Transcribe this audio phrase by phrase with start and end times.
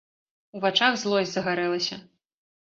[0.55, 2.01] У вачах злосць загарэлася.